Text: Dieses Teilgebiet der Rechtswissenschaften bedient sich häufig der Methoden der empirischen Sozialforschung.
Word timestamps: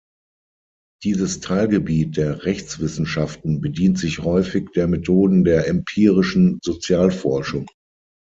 Dieses 1.03 1.41
Teilgebiet 1.41 2.17
der 2.17 2.43
Rechtswissenschaften 2.43 3.61
bedient 3.61 3.99
sich 3.99 4.17
häufig 4.21 4.69
der 4.75 4.87
Methoden 4.87 5.43
der 5.43 5.67
empirischen 5.67 6.57
Sozialforschung. 6.63 7.67